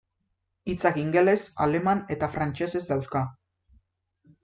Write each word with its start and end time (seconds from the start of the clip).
Hitzak 0.73 0.97
ingeles, 1.01 1.45
aleman 1.67 2.03
eta 2.17 2.33
frantsesez 2.39 2.85
dauzka. 2.93 3.27